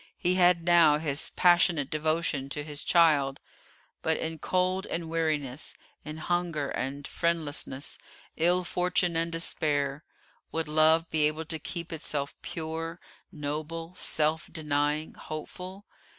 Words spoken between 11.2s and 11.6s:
able to